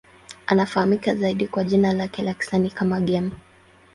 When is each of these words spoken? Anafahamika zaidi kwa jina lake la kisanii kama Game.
Anafahamika 0.45 1.15
zaidi 1.15 1.47
kwa 1.47 1.63
jina 1.63 1.93
lake 1.93 2.21
la 2.23 2.33
kisanii 2.33 2.69
kama 2.69 2.99
Game. 3.01 3.31